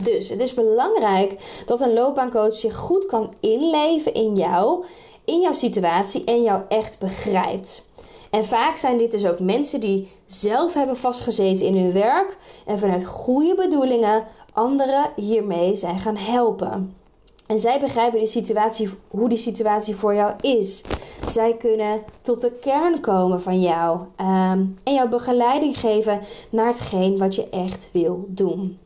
Dus 0.03 0.29
het 0.29 0.41
is 0.41 0.53
belangrijk 0.53 1.61
dat 1.65 1.81
een 1.81 1.93
loopbaancoach 1.93 2.55
zich 2.55 2.75
goed 2.75 3.05
kan 3.05 3.33
inleven 3.39 4.13
in 4.13 4.35
jou, 4.35 4.85
in 5.25 5.41
jouw 5.41 5.53
situatie 5.53 6.23
en 6.23 6.41
jou 6.41 6.61
echt 6.67 6.99
begrijpt. 6.99 7.91
En 8.33 8.45
vaak 8.45 8.77
zijn 8.77 8.97
dit 8.97 9.11
dus 9.11 9.25
ook 9.25 9.39
mensen 9.39 9.79
die 9.79 10.11
zelf 10.25 10.73
hebben 10.73 10.97
vastgezeten 10.97 11.65
in 11.65 11.77
hun 11.77 11.91
werk 11.91 12.37
en 12.65 12.79
vanuit 12.79 13.05
goede 13.05 13.55
bedoelingen 13.55 14.23
anderen 14.53 15.11
hiermee 15.15 15.75
zijn 15.75 15.99
gaan 15.99 16.17
helpen. 16.17 16.95
En 17.47 17.59
zij 17.59 17.79
begrijpen 17.79 18.19
die 18.19 18.27
situatie, 18.27 18.89
hoe 19.07 19.29
die 19.29 19.37
situatie 19.37 19.95
voor 19.95 20.15
jou 20.15 20.33
is. 20.41 20.83
Zij 21.27 21.57
kunnen 21.57 22.01
tot 22.21 22.41
de 22.41 22.51
kern 22.51 22.99
komen 22.99 23.41
van 23.41 23.61
jou 23.61 24.01
ehm, 24.15 24.65
en 24.83 24.93
jou 24.93 25.09
begeleiding 25.09 25.79
geven 25.79 26.21
naar 26.49 26.67
hetgeen 26.67 27.17
wat 27.17 27.35
je 27.35 27.49
echt 27.49 27.89
wil 27.91 28.25
doen. 28.27 28.79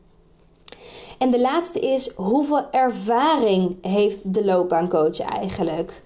En 1.18 1.30
de 1.30 1.40
laatste 1.40 1.80
is: 1.80 2.12
hoeveel 2.16 2.70
ervaring 2.70 3.76
heeft 3.86 4.34
de 4.34 4.44
loopbaancoach 4.44 5.20
eigenlijk? 5.20 6.02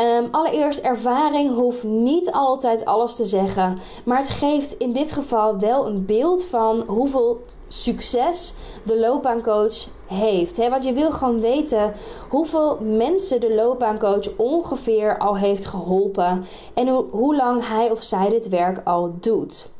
Um, 0.00 0.28
allereerst, 0.30 0.80
ervaring 0.80 1.54
hoeft 1.54 1.82
niet 1.82 2.32
altijd 2.32 2.84
alles 2.84 3.16
te 3.16 3.24
zeggen, 3.24 3.78
maar 4.04 4.18
het 4.18 4.28
geeft 4.28 4.72
in 4.72 4.92
dit 4.92 5.12
geval 5.12 5.58
wel 5.58 5.86
een 5.86 6.06
beeld 6.06 6.44
van 6.44 6.82
hoeveel 6.86 7.40
succes 7.68 8.54
de 8.84 8.98
loopbaancoach 8.98 9.86
heeft. 10.06 10.56
He, 10.56 10.70
want 10.70 10.84
je 10.84 10.92
wil 10.92 11.12
gewoon 11.12 11.40
weten 11.40 11.94
hoeveel 12.28 12.78
mensen 12.80 13.40
de 13.40 13.54
loopbaancoach 13.54 14.36
ongeveer 14.36 15.18
al 15.18 15.36
heeft 15.36 15.66
geholpen 15.66 16.44
en 16.74 16.88
hoe 16.88 17.36
lang 17.36 17.68
hij 17.68 17.90
of 17.90 18.02
zij 18.02 18.28
dit 18.28 18.48
werk 18.48 18.80
al 18.84 19.14
doet. 19.20 19.70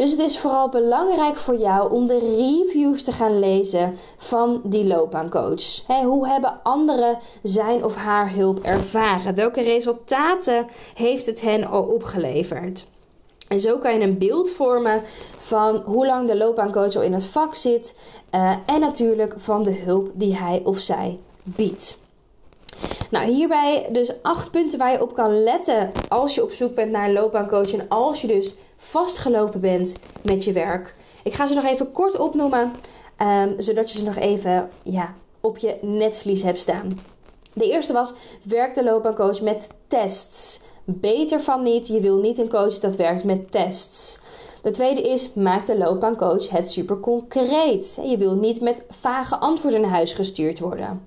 Dus 0.00 0.10
het 0.10 0.20
is 0.20 0.38
vooral 0.38 0.68
belangrijk 0.68 1.36
voor 1.36 1.56
jou 1.56 1.92
om 1.92 2.06
de 2.06 2.18
reviews 2.18 3.02
te 3.02 3.12
gaan 3.12 3.38
lezen 3.38 3.98
van 4.16 4.60
die 4.64 4.84
loopbaancoach. 4.86 5.86
hoe 5.86 6.28
hebben 6.28 6.60
anderen 6.62 7.18
zijn 7.42 7.84
of 7.84 7.94
haar 7.94 8.32
hulp 8.32 8.58
ervaren? 8.58 9.34
Welke 9.34 9.62
resultaten 9.62 10.66
heeft 10.94 11.26
het 11.26 11.40
hen 11.40 11.64
al 11.64 11.82
opgeleverd? 11.82 12.86
En 13.48 13.60
zo 13.60 13.78
kan 13.78 13.94
je 13.94 14.00
een 14.00 14.18
beeld 14.18 14.50
vormen 14.50 15.02
van 15.38 15.76
hoe 15.76 16.06
lang 16.06 16.28
de 16.28 16.36
loopbaancoach 16.36 16.96
al 16.96 17.02
in 17.02 17.12
het 17.12 17.24
vak 17.24 17.54
zit 17.54 17.98
uh, 18.34 18.56
en 18.66 18.80
natuurlijk 18.80 19.34
van 19.36 19.62
de 19.62 19.74
hulp 19.74 20.10
die 20.12 20.36
hij 20.36 20.60
of 20.64 20.78
zij 20.78 21.18
biedt. 21.42 21.98
Nou, 23.10 23.30
hierbij 23.30 23.88
dus 23.92 24.22
acht 24.22 24.50
punten 24.50 24.78
waar 24.78 24.92
je 24.92 25.02
op 25.02 25.14
kan 25.14 25.42
letten 25.42 25.92
als 26.08 26.34
je 26.34 26.42
op 26.42 26.52
zoek 26.52 26.74
bent 26.74 26.90
naar 26.90 27.08
een 27.08 27.12
loopbaancoach 27.12 27.72
en 27.72 27.88
als 27.88 28.20
je 28.20 28.26
dus 28.26 28.54
vastgelopen 28.80 29.60
bent 29.60 29.96
met 30.22 30.44
je 30.44 30.52
werk. 30.52 30.94
Ik 31.24 31.32
ga 31.32 31.46
ze 31.46 31.54
nog 31.54 31.64
even 31.64 31.92
kort 31.92 32.18
opnoemen, 32.18 32.72
um, 33.18 33.54
zodat 33.58 33.90
je 33.90 33.98
ze 33.98 34.04
nog 34.04 34.16
even 34.16 34.68
ja, 34.82 35.14
op 35.40 35.58
je 35.58 35.76
netvlies 35.80 36.42
hebt 36.42 36.60
staan. 36.60 36.98
De 37.54 37.70
eerste 37.70 37.92
was: 37.92 38.14
werk 38.42 38.74
de 38.74 38.84
loopbaancoach 38.84 39.40
met 39.40 39.68
tests. 39.86 40.60
Beter 40.84 41.40
van 41.40 41.62
niet. 41.62 41.86
Je 41.86 42.00
wil 42.00 42.16
niet 42.16 42.38
een 42.38 42.48
coach 42.48 42.78
dat 42.78 42.96
werkt 42.96 43.24
met 43.24 43.50
tests. 43.50 44.20
De 44.62 44.70
tweede 44.70 45.02
is: 45.02 45.34
maak 45.34 45.66
de 45.66 45.78
loopbaancoach 45.78 46.48
het 46.48 46.70
super 46.70 47.00
concreet. 47.00 48.00
Je 48.04 48.16
wil 48.18 48.34
niet 48.34 48.60
met 48.60 48.84
vage 48.88 49.36
antwoorden 49.36 49.80
naar 49.80 49.90
huis 49.90 50.12
gestuurd 50.12 50.58
worden. 50.58 51.06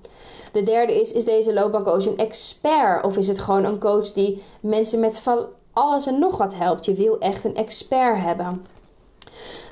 De 0.52 0.62
derde 0.62 1.00
is: 1.00 1.12
is 1.12 1.24
deze 1.24 1.52
loopbaancoach 1.52 2.06
een 2.06 2.16
expert 2.16 3.04
of 3.04 3.16
is 3.16 3.28
het 3.28 3.38
gewoon 3.38 3.64
een 3.64 3.80
coach 3.80 4.12
die 4.12 4.42
mensen 4.60 5.00
met 5.00 5.20
alles 5.74 6.06
en 6.06 6.18
nog 6.18 6.36
wat 6.36 6.54
helpt? 6.54 6.84
Je 6.84 6.94
wil 6.94 7.18
echt 7.18 7.44
een 7.44 7.56
expert 7.56 8.20
hebben. 8.20 8.64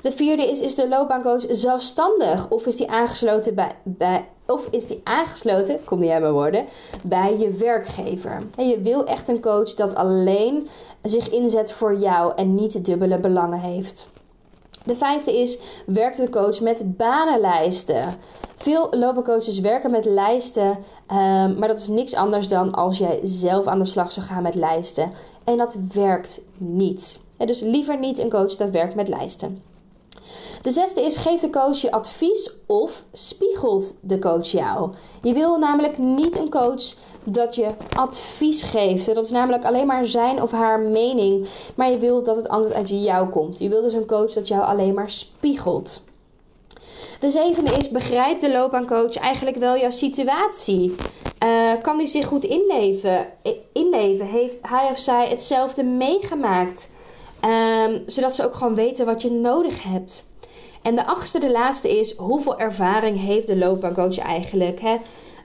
De 0.01 0.11
vierde 0.11 0.49
is: 0.49 0.59
is 0.59 0.75
de 0.75 0.87
loopbaancoach 0.87 1.45
zelfstandig 1.49 2.49
of 2.49 2.65
is 2.65 2.75
die 2.75 2.91
aangesloten 2.91 3.55
bij, 3.55 3.71
bij 3.83 4.27
of 4.47 4.67
is 4.71 4.87
die 4.87 5.01
aangesloten, 5.03 5.83
kom 5.83 6.03
jij 6.03 6.21
maar 6.21 6.31
worden, 6.31 6.65
bij 7.03 7.37
je 7.37 7.51
werkgever? 7.51 8.43
En 8.55 8.67
je 8.67 8.81
wil 8.81 9.05
echt 9.05 9.27
een 9.27 9.41
coach 9.41 9.73
dat 9.73 9.95
alleen 9.95 10.67
zich 11.01 11.29
inzet 11.29 11.71
voor 11.71 11.97
jou 11.97 12.33
en 12.35 12.55
niet 12.55 12.85
dubbele 12.85 13.17
belangen 13.17 13.59
heeft. 13.59 14.11
De 14.85 14.95
vijfde 14.95 15.39
is: 15.39 15.59
werkt 15.85 16.17
de 16.17 16.29
coach 16.29 16.59
met 16.59 16.97
banenlijsten? 16.97 18.05
Veel 18.55 18.87
loopbaancoaches 18.91 19.59
werken 19.59 19.91
met 19.91 20.05
lijsten, 20.05 20.77
ehm, 21.07 21.59
maar 21.59 21.67
dat 21.67 21.79
is 21.79 21.87
niks 21.87 22.15
anders 22.15 22.47
dan 22.47 22.73
als 22.73 22.97
jij 22.97 23.19
zelf 23.23 23.65
aan 23.65 23.79
de 23.79 23.85
slag 23.85 24.11
zou 24.11 24.25
gaan 24.25 24.43
met 24.43 24.55
lijsten. 24.55 25.11
En 25.43 25.57
dat 25.57 25.77
werkt 25.93 26.41
niet. 26.57 27.19
dus 27.37 27.59
liever 27.59 27.99
niet 27.99 28.19
een 28.19 28.29
coach 28.29 28.55
dat 28.55 28.69
werkt 28.69 28.95
met 28.95 29.07
lijsten. 29.07 29.61
De 30.61 30.71
zesde 30.71 31.01
is: 31.01 31.17
geeft 31.17 31.41
de 31.41 31.49
coach 31.49 31.81
je 31.81 31.91
advies 31.91 32.51
of 32.65 33.03
spiegelt 33.11 33.95
de 34.01 34.19
coach 34.19 34.47
jou? 34.47 34.91
Je 35.21 35.33
wil 35.33 35.57
namelijk 35.57 35.97
niet 35.97 36.39
een 36.39 36.49
coach 36.49 36.93
dat 37.23 37.55
je 37.55 37.67
advies 37.95 38.61
geeft. 38.61 39.05
Dat 39.05 39.25
is 39.25 39.31
namelijk 39.31 39.65
alleen 39.65 39.87
maar 39.87 40.05
zijn 40.05 40.41
of 40.41 40.51
haar 40.51 40.79
mening. 40.79 41.47
Maar 41.75 41.91
je 41.91 41.97
wil 41.97 42.23
dat 42.23 42.35
het 42.35 42.47
antwoord 42.47 42.75
uit 42.75 42.89
jou 42.89 43.29
komt. 43.29 43.59
Je 43.59 43.69
wil 43.69 43.81
dus 43.81 43.93
een 43.93 44.05
coach 44.05 44.33
dat 44.33 44.47
jou 44.47 44.63
alleen 44.63 44.93
maar 44.93 45.11
spiegelt. 45.11 46.03
De 47.19 47.29
zevende 47.29 47.71
is: 47.71 47.89
begrijpt 47.89 48.41
de 48.41 48.51
loopbaancoach 48.51 49.15
eigenlijk 49.15 49.57
wel 49.57 49.77
jouw 49.77 49.91
situatie? 49.91 50.95
Uh, 51.43 51.71
kan 51.81 51.97
die 51.97 52.07
zich 52.07 52.25
goed 52.25 52.43
inleven? 52.43 53.27
inleven? 53.73 54.25
Heeft 54.25 54.67
hij 54.67 54.89
of 54.89 54.97
zij 54.97 55.27
hetzelfde 55.27 55.83
meegemaakt? 55.83 56.91
Um, 57.45 58.03
zodat 58.05 58.35
ze 58.35 58.45
ook 58.45 58.55
gewoon 58.55 58.75
weten 58.75 59.05
wat 59.05 59.21
je 59.21 59.31
nodig 59.31 59.83
hebt. 59.83 60.31
En 60.81 60.95
de 60.95 61.05
achtste, 61.05 61.39
de 61.39 61.51
laatste 61.51 61.99
is: 61.99 62.15
hoeveel 62.15 62.59
ervaring 62.59 63.17
heeft 63.17 63.47
de 63.47 63.57
loopbaancoach 63.57 64.17
eigenlijk? 64.17 64.79
Hè? 64.79 64.97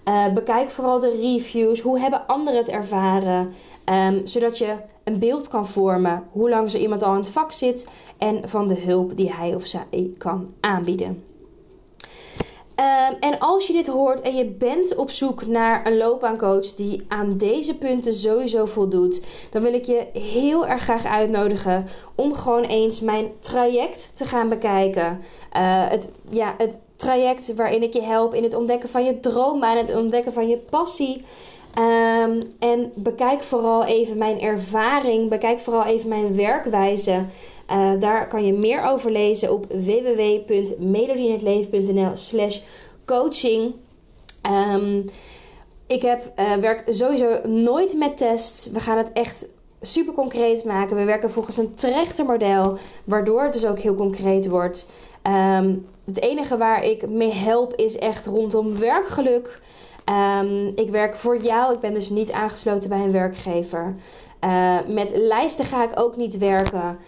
Uh, 0.05 0.33
bekijk 0.33 0.71
vooral 0.71 1.00
de 1.00 1.19
reviews. 1.21 1.81
Hoe 1.81 1.99
hebben 1.99 2.26
anderen 2.26 2.59
het 2.59 2.69
ervaren? 2.69 3.55
Um, 3.85 4.26
zodat 4.26 4.59
je 4.59 4.76
een 5.05 5.19
beeld 5.19 5.49
kan 5.49 5.69
vormen 5.69 6.25
hoe 6.33 6.50
lang 6.50 6.71
zo 6.71 6.78
iemand 6.78 7.02
al 7.02 7.12
in 7.12 7.21
het 7.21 7.31
vak 7.31 7.52
zit 7.52 7.88
en 8.19 8.49
van 8.49 8.69
de 8.69 8.81
hulp 8.81 9.17
die 9.17 9.33
hij 9.33 9.55
of 9.55 9.67
zij 9.67 10.14
kan 10.19 10.55
aanbieden. 10.61 11.27
Um, 12.80 13.16
en 13.20 13.38
als 13.38 13.66
je 13.66 13.73
dit 13.73 13.87
hoort 13.87 14.20
en 14.20 14.35
je 14.35 14.44
bent 14.44 14.97
op 14.97 15.11
zoek 15.11 15.47
naar 15.47 15.87
een 15.87 15.97
loopbaancoach 15.97 16.75
die 16.75 17.04
aan 17.08 17.37
deze 17.37 17.78
punten 17.78 18.14
sowieso 18.14 18.66
voldoet, 18.66 19.23
dan 19.50 19.62
wil 19.62 19.75
ik 19.75 19.85
je 19.85 20.06
heel 20.12 20.66
erg 20.66 20.82
graag 20.82 21.04
uitnodigen 21.04 21.87
om 22.14 22.35
gewoon 22.35 22.64
eens 22.64 23.00
mijn 23.00 23.30
traject 23.40 24.16
te 24.16 24.25
gaan 24.25 24.49
bekijken. 24.49 25.20
Uh, 25.56 25.88
het, 25.88 26.11
ja, 26.28 26.54
het 26.58 26.78
traject 26.97 27.54
waarin 27.54 27.82
ik 27.82 27.92
je 27.92 28.02
help 28.02 28.35
in 28.35 28.42
het 28.42 28.54
ontdekken 28.54 28.88
van 28.88 29.04
je 29.04 29.20
dromen 29.20 29.70
en 29.70 29.87
het 29.87 29.97
ontdekken 29.97 30.32
van 30.32 30.49
je 30.49 30.56
passie. 30.56 31.25
Um, 31.78 32.40
en 32.58 32.92
bekijk 32.94 33.42
vooral 33.42 33.85
even 33.85 34.18
mijn 34.18 34.40
ervaring, 34.40 35.28
bekijk 35.28 35.58
vooral 35.58 35.85
even 35.85 36.08
mijn 36.08 36.37
werkwijze. 36.37 37.25
Uh, 37.70 37.90
daar 38.00 38.28
kan 38.28 38.44
je 38.44 38.52
meer 38.52 38.85
over 38.85 39.11
lezen 39.11 39.52
op 39.52 39.66
www.melodieinhetleven.nl 39.66 42.16
slash 42.16 42.61
coaching. 43.06 43.75
Um, 44.73 45.04
ik 45.87 46.02
heb, 46.02 46.32
uh, 46.38 46.54
werk 46.54 46.82
sowieso 46.88 47.47
nooit 47.47 47.97
met 47.97 48.16
tests. 48.16 48.70
We 48.70 48.80
gaan 48.80 48.99
het 48.99 49.12
echt 49.12 49.49
super 49.80 50.14
concreet 50.14 50.64
maken. 50.64 50.97
We 50.97 51.04
werken 51.04 51.30
volgens 51.30 51.56
een 51.56 51.75
model, 52.26 52.78
waardoor 53.04 53.42
het 53.42 53.52
dus 53.52 53.66
ook 53.66 53.78
heel 53.78 53.94
concreet 53.94 54.49
wordt. 54.49 54.90
Um, 55.23 55.87
het 56.04 56.20
enige 56.20 56.56
waar 56.56 56.85
ik 56.85 57.08
mee 57.08 57.32
help 57.32 57.75
is 57.75 57.99
echt 57.99 58.26
rondom 58.26 58.78
werkgeluk. 58.78 59.61
Um, 60.08 60.72
ik 60.74 60.90
werk 60.90 61.16
voor 61.16 61.42
jou. 61.42 61.74
Ik 61.74 61.80
ben 61.80 61.94
dus 61.94 62.10
niet 62.10 62.32
aangesloten 62.32 62.88
bij 62.88 63.00
een 63.00 63.12
werkgever. 63.12 63.94
Uh, 64.44 64.78
met 64.86 65.10
lijsten 65.14 65.64
ga 65.64 65.84
ik 65.84 66.00
ook 66.00 66.16
niet 66.16 66.38
werken. 66.38 66.98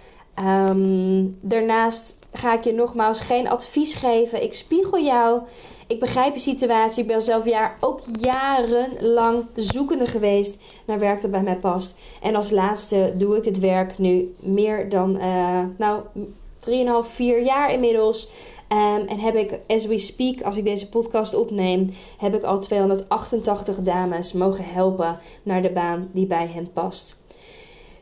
Um, 0.44 1.38
daarnaast 1.40 2.18
ga 2.32 2.52
ik 2.52 2.64
je 2.64 2.72
nogmaals 2.72 3.20
geen 3.20 3.48
advies 3.48 3.94
geven. 3.94 4.42
Ik 4.42 4.54
spiegel 4.54 4.98
jou. 4.98 5.40
Ik 5.86 6.00
begrijp 6.00 6.34
je 6.34 6.40
situatie. 6.40 7.02
Ik 7.02 7.08
ben 7.08 7.22
zelf 7.22 7.44
jaar, 7.44 7.76
ook 7.80 8.00
jarenlang 8.20 9.44
zoekende 9.54 10.06
geweest 10.06 10.58
naar 10.86 10.98
werk 10.98 11.22
dat 11.22 11.30
bij 11.30 11.42
mij 11.42 11.56
past. 11.56 11.98
En 12.22 12.34
als 12.34 12.50
laatste 12.50 13.12
doe 13.14 13.36
ik 13.36 13.44
dit 13.44 13.58
werk 13.58 13.98
nu 13.98 14.34
meer 14.40 14.88
dan, 14.88 15.16
uh, 15.16 15.60
nou, 15.78 16.02
3,5, 17.04 17.10
4 17.10 17.42
jaar 17.42 17.72
inmiddels. 17.72 18.30
Um, 18.72 19.06
en 19.06 19.18
heb 19.18 19.34
ik, 19.34 19.58
as 19.66 19.86
we 19.86 19.98
speak, 19.98 20.42
als 20.42 20.56
ik 20.56 20.64
deze 20.64 20.88
podcast 20.88 21.34
opneem, 21.34 21.90
heb 22.18 22.34
ik 22.34 22.42
al 22.42 22.58
288 22.58 23.82
dames 23.82 24.32
mogen 24.32 24.64
helpen 24.64 25.18
naar 25.42 25.62
de 25.62 25.70
baan 25.70 26.08
die 26.12 26.26
bij 26.26 26.46
hen 26.46 26.72
past. 26.72 27.18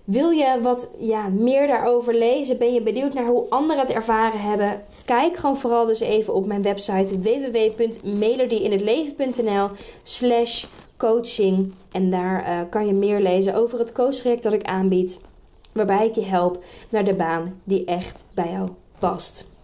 Wil 0.04 0.30
je 0.30 0.58
wat 0.62 0.90
ja, 0.98 1.28
meer 1.28 1.66
daarover 1.66 2.14
lezen? 2.14 2.58
Ben 2.58 2.72
je 2.72 2.82
benieuwd 2.82 3.14
naar 3.14 3.26
hoe 3.26 3.46
anderen 3.48 3.82
het 3.82 3.92
ervaren 3.92 4.40
hebben? 4.40 4.82
Kijk 5.04 5.36
gewoon 5.36 5.56
vooral 5.56 5.86
dus 5.86 6.00
even 6.00 6.34
op 6.34 6.46
mijn 6.46 6.62
website 6.62 7.20
www.melodieinhetleven.nl 7.20 9.68
slash 10.02 10.64
coaching. 10.96 11.72
En 11.92 12.10
daar 12.10 12.48
uh, 12.48 12.60
kan 12.70 12.86
je 12.86 12.92
meer 12.92 13.20
lezen 13.20 13.54
over 13.54 13.78
het 13.78 13.92
coachtraject 13.92 14.42
dat 14.42 14.52
ik 14.52 14.62
aanbied. 14.62 15.20
Waarbij 15.72 16.06
ik 16.06 16.14
je 16.14 16.24
help 16.24 16.64
naar 16.90 17.04
de 17.04 17.14
baan 17.14 17.60
die 17.64 17.84
echt 17.84 18.24
bij 18.34 18.50
jou 18.50 18.68
past. 18.98 19.56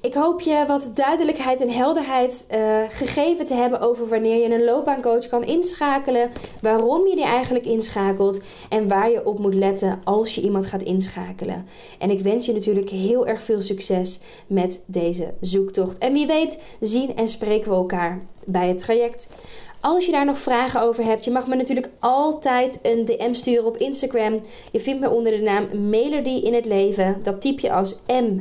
Ik 0.00 0.14
hoop 0.14 0.40
je 0.40 0.64
wat 0.66 0.90
duidelijkheid 0.94 1.60
en 1.60 1.70
helderheid 1.70 2.46
uh, 2.54 2.80
gegeven 2.88 3.44
te 3.44 3.54
hebben 3.54 3.80
over 3.80 4.08
wanneer 4.08 4.36
je 4.36 4.54
een 4.54 4.64
loopbaancoach 4.64 5.28
kan 5.28 5.44
inschakelen, 5.44 6.30
waarom 6.62 7.06
je 7.06 7.14
die 7.14 7.24
eigenlijk 7.24 7.66
inschakelt 7.66 8.40
en 8.68 8.88
waar 8.88 9.10
je 9.10 9.26
op 9.26 9.38
moet 9.38 9.54
letten 9.54 10.00
als 10.04 10.34
je 10.34 10.40
iemand 10.40 10.66
gaat 10.66 10.82
inschakelen. 10.82 11.66
En 11.98 12.10
ik 12.10 12.20
wens 12.20 12.46
je 12.46 12.52
natuurlijk 12.52 12.88
heel 12.88 13.26
erg 13.26 13.42
veel 13.42 13.62
succes 13.62 14.20
met 14.46 14.84
deze 14.86 15.34
zoektocht. 15.40 15.98
En 15.98 16.12
wie 16.12 16.26
weet, 16.26 16.62
zien 16.80 17.16
en 17.16 17.28
spreken 17.28 17.70
we 17.70 17.76
elkaar 17.76 18.20
bij 18.46 18.68
het 18.68 18.78
traject. 18.78 19.28
Als 19.80 20.06
je 20.06 20.12
daar 20.12 20.24
nog 20.24 20.38
vragen 20.38 20.80
over 20.80 21.04
hebt, 21.04 21.24
je 21.24 21.30
mag 21.30 21.46
me 21.46 21.54
natuurlijk 21.54 21.90
altijd 21.98 22.78
een 22.82 23.04
DM 23.04 23.32
sturen 23.32 23.66
op 23.66 23.76
Instagram. 23.76 24.40
Je 24.72 24.80
vindt 24.80 25.00
me 25.00 25.10
onder 25.10 25.32
de 25.32 25.42
naam 25.42 25.88
Melody 25.88 26.30
in 26.44 26.54
het 26.54 26.64
leven. 26.64 27.16
Dat 27.22 27.40
typ 27.40 27.60
je 27.60 27.72
als 27.72 27.96
m. 28.06 28.40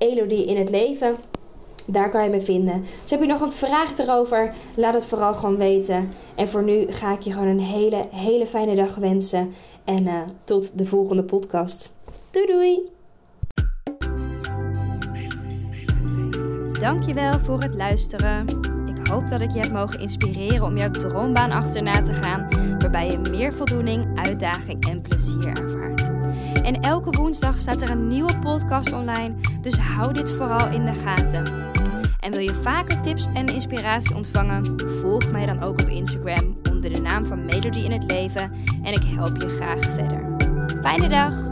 Elodie 0.00 0.44
in 0.44 0.56
het 0.56 0.70
leven. 0.70 1.14
Daar 1.86 2.10
kan 2.10 2.24
je 2.24 2.30
me 2.30 2.40
vinden. 2.40 2.84
Dus 3.02 3.10
heb 3.10 3.20
je 3.20 3.26
nog 3.26 3.40
een 3.40 3.52
vraag 3.52 3.98
erover? 3.98 4.54
Laat 4.76 4.94
het 4.94 5.06
vooral 5.06 5.34
gewoon 5.34 5.56
weten. 5.56 6.08
En 6.36 6.48
voor 6.48 6.62
nu 6.62 6.86
ga 6.92 7.12
ik 7.12 7.20
je 7.20 7.32
gewoon 7.32 7.48
een 7.48 7.60
hele, 7.60 8.06
hele 8.10 8.46
fijne 8.46 8.74
dag 8.74 8.94
wensen. 8.94 9.52
En 9.84 10.06
uh, 10.06 10.20
tot 10.44 10.78
de 10.78 10.86
volgende 10.86 11.24
podcast. 11.24 11.94
Doei 12.30 12.46
doei! 12.46 12.80
Dankjewel 16.80 17.38
voor 17.38 17.60
het 17.60 17.74
luisteren. 17.74 18.46
Ik 18.86 19.06
hoop 19.06 19.28
dat 19.28 19.40
ik 19.40 19.50
je 19.50 19.60
heb 19.60 19.72
mogen 19.72 20.00
inspireren 20.00 20.62
om 20.62 20.76
jouw 20.76 20.90
droombaan 20.90 21.50
achterna 21.50 22.02
te 22.02 22.12
gaan. 22.12 22.48
Waarbij 22.78 23.10
je 23.10 23.18
meer 23.30 23.54
voldoening, 23.54 24.18
uitdaging 24.18 24.88
en 24.88 25.02
plezier 25.02 25.48
ervaart. 25.48 26.10
En 26.62 26.80
elke 26.80 27.10
woensdag 27.10 27.60
staat 27.60 27.82
er 27.82 27.90
een 27.90 28.06
nieuwe 28.08 28.38
podcast 28.38 28.92
online, 28.92 29.34
dus 29.60 29.78
hou 29.78 30.12
dit 30.12 30.32
vooral 30.32 30.68
in 30.70 30.84
de 30.84 30.94
gaten. 30.94 31.44
En 32.20 32.32
wil 32.32 32.40
je 32.40 32.60
vaker 32.62 33.00
tips 33.00 33.26
en 33.34 33.46
inspiratie 33.46 34.16
ontvangen? 34.16 34.80
Volg 35.00 35.30
mij 35.30 35.46
dan 35.46 35.62
ook 35.62 35.80
op 35.80 35.88
Instagram 35.88 36.56
onder 36.70 36.92
de 36.92 37.00
naam 37.00 37.26
van 37.26 37.44
Melody 37.44 37.78
in 37.78 37.92
het 37.92 38.12
Leven 38.12 38.52
en 38.82 38.92
ik 38.92 39.02
help 39.04 39.42
je 39.42 39.48
graag 39.48 39.84
verder. 39.84 40.36
Fijne 40.82 41.08
dag! 41.08 41.49